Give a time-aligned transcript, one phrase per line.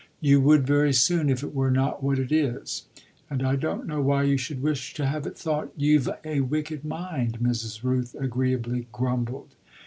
[0.19, 2.85] "You would very soon if it were not what it is."
[3.29, 6.83] "And I don't know why you should wish to have it thought you've a wicked
[6.83, 7.83] mind," Mrs.
[7.83, 9.49] Rooth agreeably grumbled.